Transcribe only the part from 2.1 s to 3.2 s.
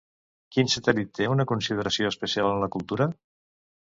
especial en la cultura?